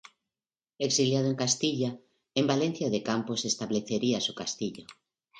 [0.87, 1.91] Exiliado en Castilla,
[2.33, 4.87] en Valencia de Campos establecería su castillo.